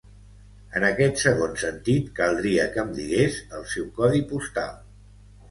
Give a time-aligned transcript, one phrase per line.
[0.77, 4.75] En aquest segon sentit, caldria que em digués el seu codi postal.